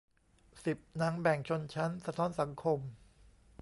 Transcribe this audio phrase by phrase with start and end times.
[0.65, 2.79] สิบ หนังแบ่งชนชั้น สะท้อนสังคม